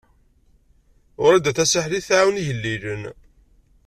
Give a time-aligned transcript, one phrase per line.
[1.23, 3.03] Wrida Tasaḥlit tɛawen igellilen.